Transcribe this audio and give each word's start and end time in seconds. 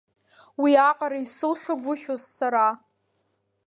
Уиаҟара 0.61 1.17
исылшагәшьоз 1.23 2.23
сара! 2.35 2.67